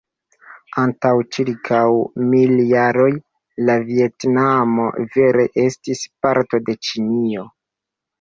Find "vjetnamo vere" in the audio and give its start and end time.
3.89-5.45